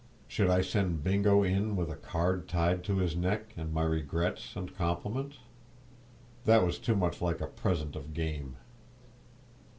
Should 0.27 0.49
I 0.49 0.61
send 0.63 1.03
Bingo 1.03 1.43
in, 1.43 1.75
with 1.75 1.91
a 1.91 1.95
card 1.95 2.47
tied 2.49 2.83
to 2.85 2.97
his 2.97 3.15
neck 3.15 3.53
and 3.55 3.71
my 3.71 3.83
regrets 3.83 4.55
and 4.55 4.75
compliments? 4.75 5.37
That 6.45 6.65
was 6.65 6.79
too 6.79 6.95
much 6.95 7.21
like 7.21 7.39
a 7.39 7.45
present 7.45 7.95
of 7.95 8.11
game. 8.15 8.55